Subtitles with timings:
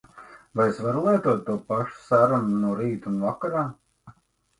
[0.59, 3.63] Vai es varu lietot to pašu serumu no rīta un vakarā?